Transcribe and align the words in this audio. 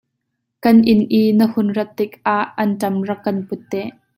Kan 0.65 0.77
inn 0.91 1.01
i 1.19 1.21
na 1.37 1.45
hun 1.53 1.69
rat 1.77 1.91
tikah 1.97 2.45
anṭam 2.63 2.95
rak 3.07 3.19
kan 3.25 3.37
put 3.47 3.61
te. 3.71 3.81